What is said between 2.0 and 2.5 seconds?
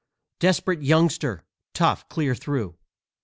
clear